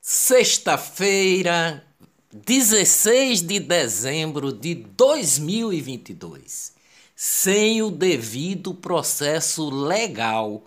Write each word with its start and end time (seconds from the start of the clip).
Sexta-feira, 0.00 1.84
16 2.32 3.42
de 3.42 3.58
dezembro 3.58 4.52
de 4.52 4.74
2022. 4.74 6.72
Sem 7.16 7.82
o 7.82 7.90
devido 7.90 8.72
processo 8.72 9.68
legal, 9.68 10.62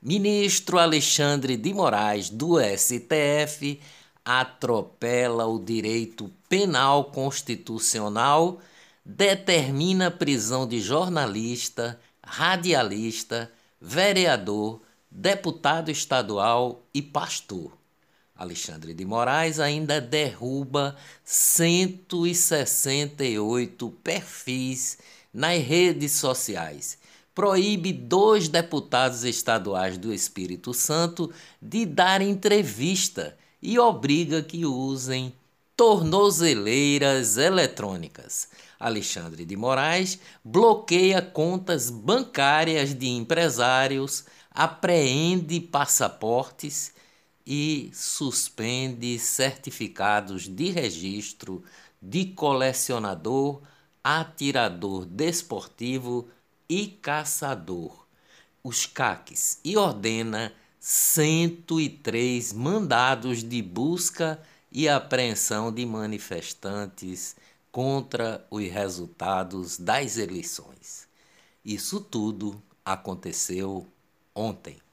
ministro 0.00 0.78
Alexandre 0.78 1.56
de 1.56 1.74
Moraes, 1.74 2.30
do 2.30 2.60
STF, 2.60 3.80
atropela 4.24 5.46
o 5.46 5.58
direito 5.58 6.30
penal 6.48 7.06
constitucional, 7.06 8.60
determina 9.04 10.12
prisão 10.12 10.66
de 10.66 10.80
jornalista, 10.80 12.00
radialista, 12.24 13.50
vereador, 13.80 14.80
deputado 15.10 15.90
estadual 15.90 16.86
e 16.94 17.02
pastor. 17.02 17.76
Alexandre 18.36 18.92
de 18.92 19.04
Moraes 19.04 19.58
ainda 19.58 20.00
derruba 20.00 20.94
168 21.24 23.90
perfis 24.04 24.98
nas 25.32 25.60
redes 25.62 26.12
sociais. 26.12 26.98
Proíbe 27.34 27.92
dois 27.92 28.48
deputados 28.48 29.24
estaduais 29.24 29.98
do 29.98 30.12
Espírito 30.12 30.74
Santo 30.74 31.32
de 31.60 31.84
dar 31.86 32.20
entrevista 32.20 33.36
e 33.62 33.78
obriga 33.78 34.42
que 34.42 34.66
usem 34.66 35.32
tornozeleiras 35.76 37.36
eletrônicas. 37.36 38.48
Alexandre 38.78 39.44
de 39.44 39.56
Moraes 39.56 40.18
bloqueia 40.44 41.22
contas 41.22 41.90
bancárias 41.90 42.94
de 42.94 43.08
empresários, 43.08 44.24
apreende 44.50 45.60
passaportes 45.60 46.92
e 47.46 47.90
suspende 47.94 49.18
certificados 49.18 50.48
de 50.48 50.70
registro 50.70 51.62
de 52.02 52.26
colecionador, 52.26 53.62
atirador 54.02 55.04
desportivo 55.04 56.28
e 56.68 56.88
caçador, 56.88 58.06
os 58.62 58.84
CACs, 58.86 59.60
e 59.64 59.76
ordena 59.76 60.52
103 60.80 62.52
mandados 62.52 63.44
de 63.44 63.62
busca 63.62 64.40
e 64.70 64.88
apreensão 64.88 65.72
de 65.72 65.86
manifestantes 65.86 67.36
contra 67.70 68.44
os 68.50 68.64
resultados 68.64 69.78
das 69.78 70.16
eleições. 70.16 71.06
Isso 71.64 72.00
tudo 72.00 72.60
aconteceu 72.84 73.86
ontem. 74.34 74.85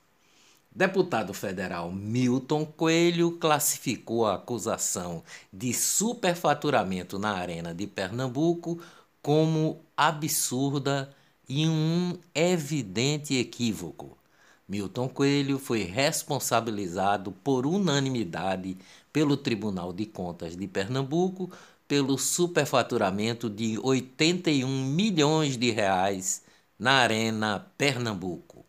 Deputado 0.76 1.36
federal 1.36 1.92
Milton 1.92 2.66
Coelho 2.66 3.34
classificou 3.34 4.26
a 4.26 4.36
acusação 4.36 5.24
de 5.52 5.72
superfaturamento 5.72 7.20
na 7.20 7.34
Arena 7.34 7.76
de 7.76 7.86
Pernambuco 7.86 8.82
como 9.22 9.82
absurda 9.96 11.14
e 11.48 11.68
um 11.68 12.18
evidente 12.34 13.38
equívoco. 13.38 14.18
Milton 14.68 15.08
Coelho 15.08 15.60
foi 15.60 15.84
responsabilizado 15.84 17.32
por 17.32 17.68
unanimidade 17.68 18.76
pelo 19.12 19.38
Tribunal 19.38 19.94
de 19.94 20.08
Contas 20.08 20.58
de 20.58 20.68
Pernambuco 20.68 21.52
pelo 21.88 22.18
superfaturamento 22.18 23.48
de 23.48 23.78
81 23.78 24.68
milhões 24.68 25.56
de 25.56 25.70
reais 25.70 26.42
na 26.80 26.94
Arena 26.94 27.64
Pernambuco. 27.78 28.66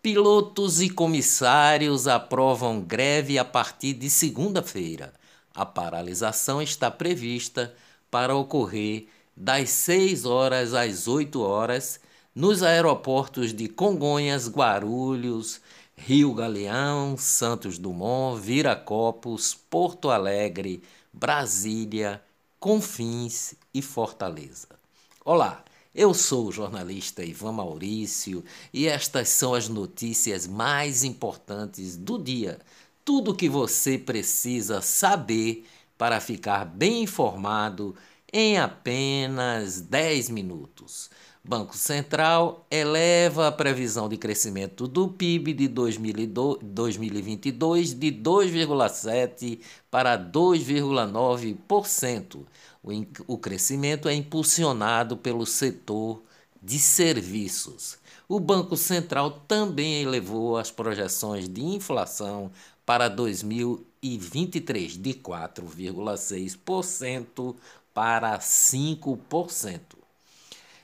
Pilotos 0.00 0.80
e 0.80 0.88
comissários 0.88 2.06
aprovam 2.06 2.80
greve 2.80 3.36
a 3.36 3.44
partir 3.44 3.94
de 3.94 4.08
segunda-feira. 4.08 5.12
A 5.52 5.66
paralisação 5.66 6.62
está 6.62 6.88
prevista 6.88 7.74
para 8.08 8.36
ocorrer 8.36 9.08
das 9.36 9.70
6 9.70 10.24
horas 10.24 10.72
às 10.72 11.08
8 11.08 11.40
horas 11.40 11.98
nos 12.32 12.62
aeroportos 12.62 13.52
de 13.52 13.68
Congonhas, 13.68 14.48
Guarulhos, 14.48 15.60
Rio 15.96 16.32
Galeão, 16.32 17.16
Santos 17.16 17.76
Dumont, 17.76 18.40
Viracopos, 18.40 19.52
Porto 19.52 20.10
Alegre, 20.10 20.80
Brasília, 21.12 22.22
Confins 22.60 23.54
e 23.74 23.82
Fortaleza. 23.82 24.68
Olá, 25.24 25.64
eu 25.98 26.14
sou 26.14 26.46
o 26.46 26.52
jornalista 26.52 27.24
Ivan 27.24 27.50
Maurício 27.50 28.44
e 28.72 28.86
estas 28.86 29.30
são 29.30 29.52
as 29.52 29.68
notícias 29.68 30.46
mais 30.46 31.02
importantes 31.02 31.96
do 31.96 32.16
dia. 32.16 32.60
Tudo 33.04 33.32
o 33.32 33.34
que 33.34 33.48
você 33.48 33.98
precisa 33.98 34.80
saber 34.80 35.66
para 35.98 36.20
ficar 36.20 36.64
bem 36.64 37.02
informado 37.02 37.96
em 38.32 38.58
apenas 38.58 39.80
10 39.80 40.30
minutos. 40.30 41.10
Banco 41.44 41.76
Central 41.76 42.66
eleva 42.70 43.48
a 43.48 43.52
previsão 43.52 44.08
de 44.08 44.16
crescimento 44.18 44.86
do 44.86 45.08
PIB 45.08 45.52
de 45.54 45.66
2022 45.66 47.94
de 47.94 48.12
2,7% 48.12 49.58
para 49.90 50.16
2,9%. 50.18 52.44
O, 53.26 53.38
crescimento 53.38 54.08
é 54.08 54.14
impulsionado 54.14 55.16
pelo 55.16 55.44
setor 55.46 56.22
de 56.62 56.78
serviços. 56.78 57.98
O 58.28 58.38
Banco 58.38 58.76
Central 58.76 59.42
também 59.48 60.02
elevou 60.02 60.58
as 60.58 60.70
projeções 60.70 61.48
de 61.48 61.62
inflação 61.62 62.52
para 62.84 63.08
2023 63.08 64.98
de 64.98 65.14
4,6% 65.14 67.56
para 67.98 68.38
5%. 68.38 69.80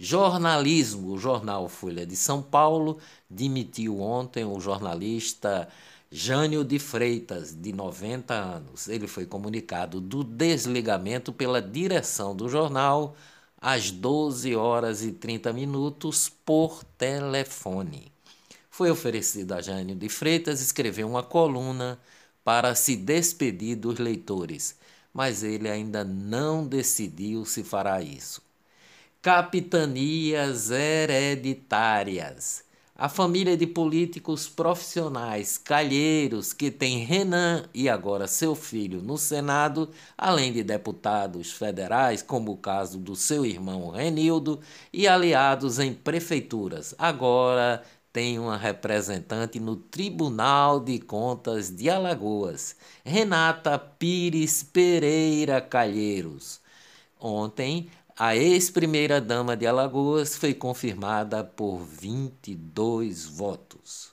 Jornalismo, 0.05 1.13
o 1.13 1.17
jornal 1.17 1.69
Folha 1.69 2.05
de 2.05 2.17
São 2.17 2.43
Paulo 2.43 2.99
demitiu 3.31 4.01
ontem 4.01 4.45
o 4.45 4.59
jornalista 4.59 5.69
Jânio 6.11 6.65
de 6.65 6.77
Freitas, 6.81 7.55
de 7.55 7.73
90 7.73 8.35
anos. 8.35 8.89
Ele 8.89 9.07
foi 9.07 9.27
comunicado 9.27 10.01
do 10.01 10.25
desligamento 10.25 11.33
pela 11.33 11.63
direção 11.63 12.35
do 12.35 12.49
jornal 12.49 13.15
às 13.57 13.93
12 13.93 14.57
horas 14.57 15.05
e 15.05 15.13
30 15.13 15.53
minutos 15.53 16.29
por 16.29 16.83
telefone. 16.99 18.11
Foi 18.69 18.91
oferecido 18.91 19.53
a 19.53 19.63
Jânio 19.63 19.95
de 19.95 20.09
Freitas 20.09 20.61
escrever 20.61 21.05
uma 21.05 21.23
coluna 21.23 21.97
para 22.43 22.75
se 22.75 22.97
despedir 22.97 23.77
dos 23.77 24.01
leitores, 24.01 24.77
mas 25.15 25.45
ele 25.45 25.69
ainda 25.71 26.03
não 26.03 26.67
decidiu 26.67 27.45
se 27.45 27.63
fará 27.63 28.03
isso. 28.03 28.42
Capitanias 29.23 30.73
hereditárias. 30.73 32.65
A 32.97 33.09
família 33.09 33.57
de 33.57 33.69
políticos 33.69 34.49
profissionais 34.49 35.57
calheiros 35.57 36.53
que 36.53 36.73
tem 36.73 37.05
Renan 37.05 37.65
e 37.73 37.89
agora 37.89 38.27
seu 38.27 38.57
filho 38.57 39.01
no 39.01 39.17
Senado, 39.17 39.91
além 40.19 40.53
de 40.53 40.65
deputados 40.65 41.53
federais, 41.53 42.21
como 42.21 42.51
o 42.51 42.57
caso 42.57 42.99
do 42.99 43.15
seu 43.15 43.47
irmão 43.47 43.91
Renildo, 43.91 44.59
e 44.93 45.07
aliados 45.07 45.79
em 45.79 45.95
prefeituras, 45.95 46.93
agora 46.99 47.81
tem 48.13 48.41
uma 48.41 48.57
representante 48.57 49.61
no 49.61 49.77
Tribunal 49.77 50.81
de 50.81 50.99
Contas 50.99 51.71
de 51.71 51.89
Alagoas, 51.89 52.75
Renata 53.05 53.79
Pires 53.79 54.65
Pereira 54.65 55.61
Calheiros. 55.61 56.61
Ontem, 57.25 57.89
a 58.25 58.37
ex-primeira-dama 58.37 59.57
de 59.57 59.67
Alagoas 59.67 60.37
foi 60.37 60.55
confirmada 60.55 61.43
por 61.43 61.79
22 61.79 63.27
votos. 63.27 64.13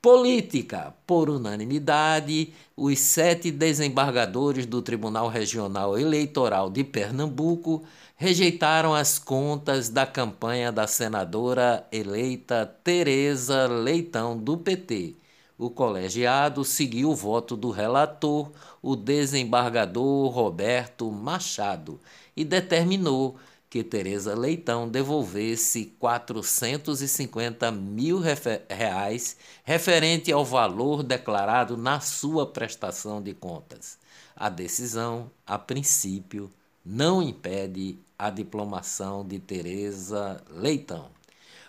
Política. 0.00 0.94
Por 1.04 1.28
unanimidade, 1.28 2.54
os 2.76 3.00
sete 3.00 3.50
desembargadores 3.50 4.64
do 4.64 4.80
Tribunal 4.80 5.26
Regional 5.26 5.98
Eleitoral 5.98 6.70
de 6.70 6.84
Pernambuco 6.84 7.82
rejeitaram 8.14 8.94
as 8.94 9.18
contas 9.18 9.88
da 9.88 10.06
campanha 10.06 10.70
da 10.70 10.86
senadora 10.86 11.84
eleita 11.90 12.64
Tereza 12.84 13.66
Leitão, 13.66 14.38
do 14.38 14.56
PT. 14.56 15.16
O 15.58 15.68
colegiado 15.68 16.64
seguiu 16.64 17.10
o 17.10 17.16
voto 17.16 17.56
do 17.56 17.70
relator, 17.70 18.52
o 18.80 18.96
desembargador 18.96 20.28
Roberto 20.28 21.10
Machado, 21.10 22.00
e 22.36 22.44
determinou 22.44 23.36
que 23.72 23.82
Tereza 23.82 24.34
Leitão 24.34 24.86
devolvesse 24.86 25.94
450 25.98 27.72
mil 27.72 28.20
reais 28.68 29.36
referente 29.64 30.30
ao 30.30 30.44
valor 30.44 31.02
declarado 31.02 31.76
na 31.76 31.98
sua 31.98 32.46
prestação 32.46 33.22
de 33.22 33.32
contas. 33.32 33.98
A 34.36 34.50
decisão, 34.50 35.30
a 35.46 35.58
princípio, 35.58 36.50
não 36.84 37.22
impede 37.22 37.98
a 38.18 38.28
diplomação 38.28 39.26
de 39.26 39.38
Tereza 39.38 40.42
Leitão. 40.50 41.06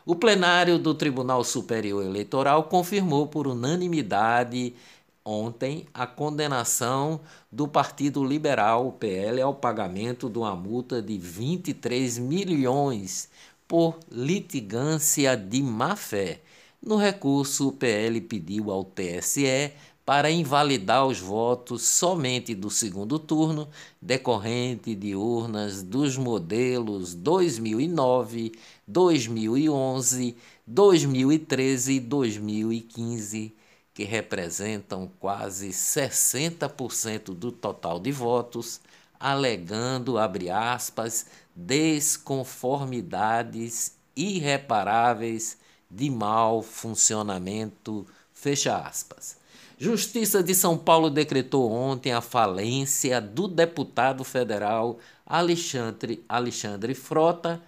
O 0.06 0.14
plenário 0.14 0.78
do 0.78 0.94
Tribunal 0.94 1.44
Superior 1.46 2.04
Eleitoral 2.04 2.66
confirmou 2.66 3.28
por 3.28 3.48
unanimidade 3.48 4.76
ontem 5.26 5.86
a 5.94 6.06
condenação 6.06 7.22
do 7.52 7.68
Partido 7.68 8.24
Liberal, 8.24 8.88
o 8.88 8.92
PL, 8.92 9.42
ao 9.42 9.54
pagamento 9.54 10.30
de 10.30 10.38
uma 10.38 10.56
multa 10.56 11.02
de 11.02 11.18
23 11.18 12.18
milhões 12.20 13.30
por 13.68 13.98
litigância 14.12 15.36
de 15.38 15.62
má-fé. 15.62 16.42
No 16.82 16.98
recurso, 16.98 17.70
o 17.70 17.72
PL 17.72 18.20
pediu 18.22 18.70
ao 18.70 18.84
TSE 18.84 19.72
para 20.06 20.30
invalidar 20.30 21.08
os 21.08 21.20
votos 21.20 21.84
somente 21.84 22.54
do 22.54 22.70
segundo 22.70 23.18
turno, 23.18 23.70
decorrente 24.02 24.94
de 24.94 25.16
urnas 25.16 25.82
dos 25.82 26.18
modelos 26.18 27.14
2009, 27.14 28.52
2011, 28.86 30.36
2013 30.68 31.94
e 31.94 32.00
2015 32.02 33.56
que 33.94 34.04
representam 34.04 35.12
quase 35.20 35.70
60% 35.70 37.36
do 37.36 37.52
total 37.52 38.00
de 38.00 38.12
votos, 38.12 38.82
alegando, 39.20 40.18
abre 40.18 40.50
aspas, 40.50 41.28
desconformidades 41.56 43.96
irreparáveis 44.16 45.58
de 45.90 46.10
mau 46.10 46.64
funcionamento, 46.64 48.08
fecha 48.34 48.78
aspas. 48.78 49.38
Justiça 49.78 50.42
de 50.42 50.56
São 50.56 50.78
Paulo 50.78 51.10
decretou 51.10 51.70
ontem 51.72 52.14
a 52.14 52.22
falência 52.22 53.20
do 53.20 53.48
deputado 53.48 54.24
federal 54.24 54.98
Alexandre, 55.26 56.24
Alexandre 56.28 56.94
Frota, 56.94 57.62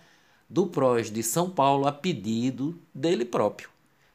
do 0.49 0.67
PROS 0.67 1.11
de 1.11 1.23
São 1.23 1.49
Paulo, 1.49 1.87
a 1.87 1.91
pedido 1.91 2.79
dele 2.93 3.25
próprio. 3.25 3.69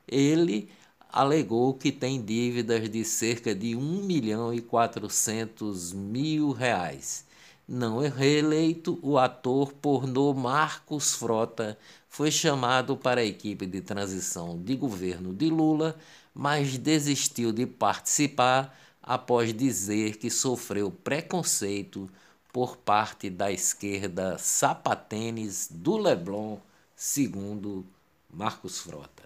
Ele 0.06 0.70
alegou 1.12 1.74
que 1.74 1.90
tem 1.90 2.22
dívidas 2.22 2.88
de 2.88 3.04
cerca 3.04 3.54
de 3.54 3.74
1 3.74 3.80
milhão 4.04 4.54
e 4.54 4.60
400 4.60 5.92
mil 5.92 6.52
reais. 6.52 7.24
Não 7.66 7.98
reeleito, 7.98 8.98
o 9.02 9.16
ator 9.18 9.72
pornô 9.72 10.34
Marcos 10.34 11.14
Frota 11.14 11.78
foi 12.08 12.30
chamado 12.30 12.96
para 12.96 13.20
a 13.20 13.24
equipe 13.24 13.66
de 13.66 13.80
transição 13.80 14.60
de 14.60 14.74
governo 14.74 15.32
de 15.32 15.48
Lula, 15.48 15.96
mas 16.34 16.76
desistiu 16.76 17.52
de 17.52 17.66
participar 17.66 18.76
após 19.02 19.54
dizer 19.54 20.16
que 20.16 20.30
sofreu 20.30 20.90
preconceito 20.90 22.10
por 22.52 22.76
parte 22.76 23.30
da 23.30 23.52
esquerda 23.52 24.36
sapatênis 24.38 25.68
do 25.70 25.96
Leblon, 25.96 26.58
segundo 26.96 27.86
Marcos 28.32 28.80
Frota 28.80 29.19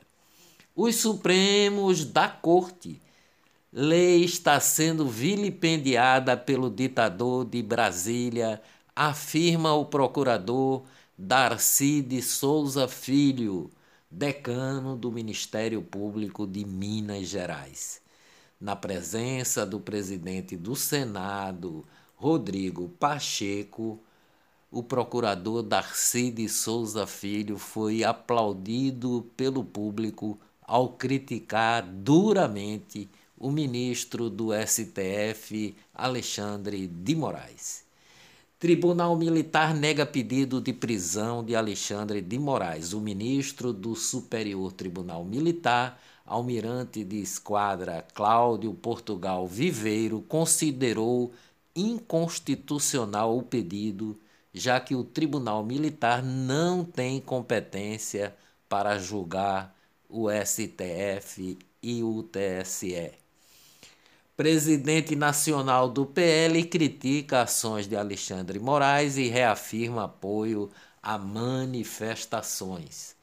os 0.74 0.96
Supremos 0.96 2.04
da 2.04 2.28
Corte. 2.28 3.00
Lei 3.72 4.24
está 4.24 4.58
sendo 4.58 5.06
vilipendiada 5.08 6.36
pelo 6.36 6.68
ditador 6.70 7.44
de 7.44 7.62
Brasília, 7.62 8.60
afirma 8.94 9.72
o 9.74 9.86
procurador 9.86 10.84
Darcy 11.16 12.02
de 12.02 12.20
Souza 12.22 12.88
Filho, 12.88 13.70
decano 14.10 14.96
do 14.96 15.10
Ministério 15.10 15.80
Público 15.82 16.46
de 16.46 16.64
Minas 16.64 17.28
Gerais. 17.28 18.00
Na 18.60 18.74
presença 18.74 19.66
do 19.66 19.78
presidente 19.78 20.56
do 20.56 20.74
Senado, 20.74 21.84
Rodrigo 22.16 22.88
Pacheco, 22.88 24.00
o 24.70 24.82
procurador 24.82 25.62
Darcy 25.62 26.30
de 26.30 26.48
Souza 26.48 27.06
Filho 27.06 27.58
foi 27.58 28.02
aplaudido 28.02 29.30
pelo 29.36 29.64
público 29.64 30.38
ao 30.64 30.88
criticar 30.90 31.86
duramente 31.86 33.08
o 33.38 33.50
ministro 33.50 34.30
do 34.30 34.50
STF, 34.52 35.76
Alexandre 35.94 36.86
de 36.86 37.14
Moraes. 37.14 37.84
Tribunal 38.58 39.14
Militar 39.16 39.74
nega 39.74 40.06
pedido 40.06 40.58
de 40.58 40.72
prisão 40.72 41.44
de 41.44 41.54
Alexandre 41.54 42.22
de 42.22 42.38
Moraes. 42.38 42.94
O 42.94 43.00
ministro 43.00 43.74
do 43.74 43.94
Superior 43.94 44.72
Tribunal 44.72 45.22
Militar, 45.22 46.00
almirante 46.24 47.04
de 47.04 47.20
esquadra 47.20 48.06
Cláudio 48.14 48.72
Portugal 48.72 49.46
Viveiro, 49.46 50.22
considerou 50.22 51.30
inconstitucional 51.76 53.36
o 53.36 53.42
pedido, 53.42 54.18
já 54.54 54.80
que 54.80 54.94
o 54.94 55.04
Tribunal 55.04 55.62
Militar 55.62 56.22
não 56.22 56.84
tem 56.84 57.20
competência 57.20 58.34
para 58.66 58.98
julgar 58.98 59.73
o 60.14 60.30
STF 60.30 61.58
e 61.82 62.04
o 62.04 62.22
TSE. 62.22 63.10
Presidente 64.36 65.16
nacional 65.16 65.88
do 65.88 66.06
PL 66.06 66.62
critica 66.66 67.42
ações 67.42 67.88
de 67.88 67.96
Alexandre 67.96 68.60
Moraes 68.60 69.16
e 69.16 69.26
reafirma 69.26 70.04
apoio 70.04 70.70
a 71.02 71.18
manifestações. 71.18 73.16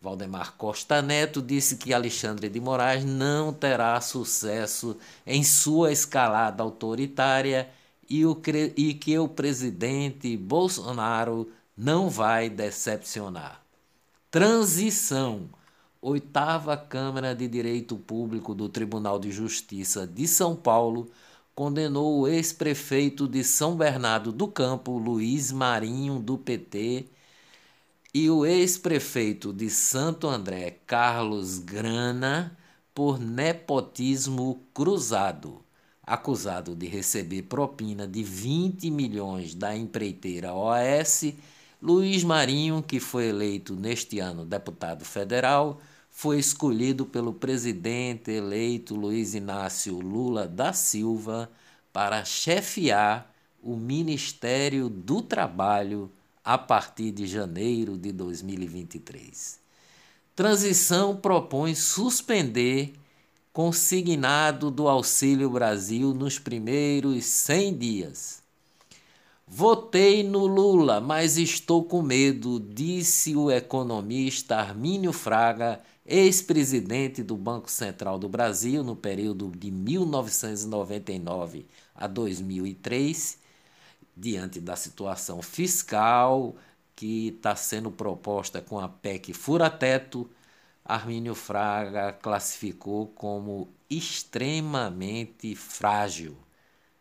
Valdemar 0.00 0.54
Costa 0.56 1.02
Neto 1.02 1.42
disse 1.42 1.76
que 1.76 1.92
Alexandre 1.92 2.48
de 2.48 2.58
Moraes 2.58 3.04
não 3.04 3.52
terá 3.52 4.00
sucesso 4.00 4.96
em 5.26 5.44
sua 5.44 5.92
escalada 5.92 6.62
autoritária 6.62 7.68
e, 8.08 8.24
o, 8.24 8.40
e 8.78 8.94
que 8.94 9.18
o 9.18 9.28
presidente 9.28 10.38
Bolsonaro 10.38 11.52
não 11.76 12.08
vai 12.08 12.48
decepcionar. 12.48 13.60
Transição 14.30 15.50
oitava 16.00 16.76
Câmara 16.76 17.34
de 17.34 17.46
Direito 17.46 17.96
Público 17.96 18.54
do 18.54 18.68
Tribunal 18.68 19.18
de 19.18 19.30
Justiça 19.30 20.06
de 20.06 20.26
São 20.26 20.56
Paulo 20.56 21.10
condenou 21.54 22.20
o 22.20 22.26
ex-prefeito 22.26 23.28
de 23.28 23.44
São 23.44 23.76
Bernardo 23.76 24.32
do 24.32 24.48
Campo, 24.48 24.96
Luiz 24.96 25.52
Marinho, 25.52 26.18
do 26.18 26.38
PT, 26.38 27.06
e 28.14 28.30
o 28.30 28.46
ex-prefeito 28.46 29.52
de 29.52 29.68
Santo 29.68 30.26
André, 30.26 30.78
Carlos 30.86 31.58
Grana, 31.58 32.56
por 32.94 33.20
nepotismo 33.20 34.64
cruzado, 34.72 35.62
acusado 36.02 36.74
de 36.74 36.86
receber 36.86 37.42
propina 37.42 38.06
de 38.06 38.22
20 38.22 38.90
milhões 38.90 39.54
da 39.54 39.76
empreiteira 39.76 40.54
OAS. 40.54 41.34
Luiz 41.82 42.22
Marinho, 42.22 42.82
que 42.82 43.00
foi 43.00 43.28
eleito 43.28 43.74
neste 43.74 44.18
ano 44.18 44.44
deputado 44.44 45.04
federal, 45.04 45.80
foi 46.10 46.38
escolhido 46.38 47.06
pelo 47.06 47.32
presidente 47.32 48.30
eleito 48.30 48.94
Luiz 48.94 49.34
Inácio 49.34 49.98
Lula 49.98 50.46
da 50.46 50.74
Silva 50.74 51.50
para 51.92 52.24
chefiar 52.24 53.34
o 53.62 53.76
Ministério 53.76 54.88
do 54.90 55.22
Trabalho 55.22 56.10
a 56.44 56.58
partir 56.58 57.12
de 57.12 57.26
janeiro 57.26 57.96
de 57.96 58.12
2023. 58.12 59.58
Transição 60.36 61.16
propõe 61.16 61.74
suspender 61.74 62.92
consignado 63.52 64.70
do 64.70 64.88
Auxílio 64.88 65.50
Brasil 65.50 66.14
nos 66.14 66.38
primeiros 66.38 67.24
100 67.24 67.78
dias. 67.78 68.39
Votei 69.52 70.22
no 70.22 70.46
Lula, 70.46 71.00
mas 71.00 71.36
estou 71.36 71.82
com 71.82 72.00
medo, 72.02 72.60
disse 72.60 73.34
o 73.34 73.50
economista 73.50 74.54
Armínio 74.54 75.12
Fraga 75.12 75.80
ex-presidente 76.06 77.20
do 77.20 77.36
Banco 77.36 77.68
Central 77.68 78.16
do 78.16 78.28
Brasil 78.28 78.84
no 78.84 78.94
período 78.94 79.50
de 79.50 79.72
1999 79.72 81.66
a 81.92 82.06
2003, 82.06 83.40
diante 84.16 84.60
da 84.60 84.76
situação 84.76 85.42
fiscal 85.42 86.54
que 86.94 87.34
está 87.36 87.56
sendo 87.56 87.90
proposta 87.90 88.62
com 88.62 88.78
a 88.78 88.88
PEC 88.88 89.32
Fura-Teto, 89.32 90.30
Armínio 90.84 91.34
Fraga 91.34 92.12
classificou 92.12 93.08
como 93.08 93.68
extremamente 93.90 95.56
frágil 95.56 96.36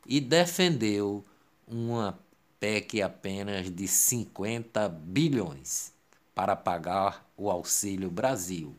e 0.03 0.19
defendeu 0.19 1.23
uma 1.67 2.17
PEC 2.59 3.01
apenas 3.01 3.69
de 3.69 3.87
50 3.87 4.89
bilhões 4.89 5.93
para 6.35 6.55
pagar 6.55 7.25
o 7.37 7.49
Auxílio 7.49 8.09
Brasil. 8.09 8.75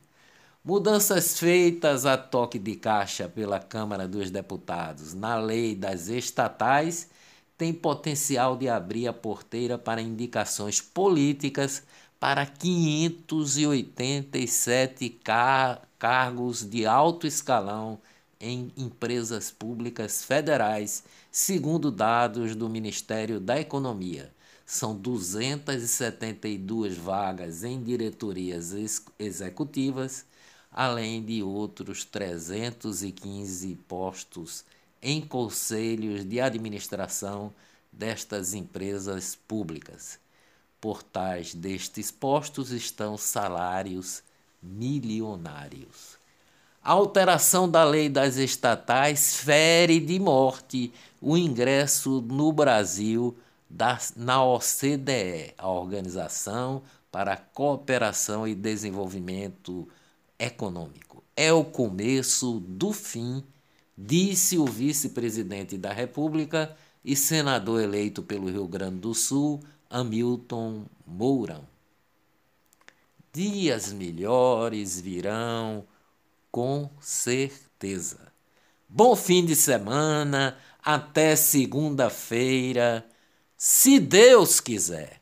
Mudanças 0.64 1.38
feitas 1.38 2.04
a 2.04 2.18
toque 2.18 2.58
de 2.58 2.74
caixa 2.76 3.28
pela 3.28 3.58
Câmara 3.58 4.06
dos 4.06 4.30
Deputados 4.30 5.14
na 5.14 5.36
lei 5.36 5.74
das 5.74 6.08
estatais 6.08 7.08
têm 7.56 7.72
potencial 7.72 8.56
de 8.56 8.68
abrir 8.68 9.08
a 9.08 9.12
porteira 9.12 9.78
para 9.78 10.02
indicações 10.02 10.80
políticas 10.80 11.82
para 12.18 12.44
587 12.44 15.08
car 15.24 15.82
cargos 15.98 16.64
de 16.64 16.86
alto 16.86 17.26
escalão 17.26 17.98
em 18.40 18.72
empresas 18.74 19.50
públicas 19.50 20.24
federais, 20.24 21.04
segundo 21.30 21.92
dados 21.92 22.56
do 22.56 22.68
Ministério 22.68 23.38
da 23.38 23.60
Economia. 23.60 24.34
São 24.66 24.96
272 24.96 26.96
vagas 26.96 27.62
em 27.62 27.80
diretorias 27.82 28.72
ex 28.72 29.04
executivas, 29.18 30.24
além 30.72 31.22
de 31.24 31.42
outros 31.42 32.04
315 32.04 33.76
postos 33.88 34.64
em 35.02 35.20
conselhos 35.20 36.24
de 36.24 36.40
administração 36.40 37.52
destas 37.92 38.54
empresas 38.54 39.34
públicas. 39.34 40.18
Por 40.80 41.02
tais 41.02 41.54
destes 41.54 42.10
postos 42.10 42.72
estão 42.72 43.16
salários 43.16 44.22
milionários. 44.62 46.19
A 46.82 46.92
alteração 46.92 47.68
da 47.68 47.84
lei 47.84 48.08
das 48.08 48.36
estatais 48.36 49.36
fere 49.36 50.00
de 50.00 50.18
morte 50.18 50.92
o 51.20 51.36
ingresso 51.36 52.22
no 52.22 52.50
Brasil 52.52 53.36
da, 53.68 53.98
na 54.16 54.42
OCDE, 54.42 55.52
a 55.58 55.68
Organização 55.68 56.82
para 57.12 57.34
a 57.34 57.36
Cooperação 57.36 58.48
e 58.48 58.54
Desenvolvimento 58.54 59.86
Econômico. 60.38 61.22
É 61.36 61.52
o 61.52 61.64
começo 61.64 62.60
do 62.60 62.94
fim, 62.94 63.44
disse 63.96 64.56
o 64.56 64.64
vice-presidente 64.64 65.76
da 65.76 65.92
República 65.92 66.74
e 67.04 67.14
senador 67.14 67.82
eleito 67.82 68.22
pelo 68.22 68.50
Rio 68.50 68.66
Grande 68.66 69.00
do 69.00 69.14
Sul, 69.14 69.60
Hamilton 69.90 70.86
Mourão. 71.06 71.68
Dias 73.32 73.92
melhores 73.92 74.98
virão 74.98 75.84
com 76.50 76.90
certeza. 77.00 78.32
Bom 78.88 79.14
fim 79.14 79.44
de 79.44 79.54
semana, 79.54 80.58
até 80.82 81.36
segunda-feira, 81.36 83.06
se 83.56 83.98
Deus 84.00 84.60
quiser. 84.60 85.19